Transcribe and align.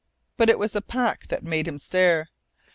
But 0.35 0.49
it 0.49 0.57
was 0.57 0.71
the 0.71 0.81
pack 0.81 1.27
that 1.27 1.43
made 1.43 1.67
him 1.67 1.77
stare. 1.77 2.29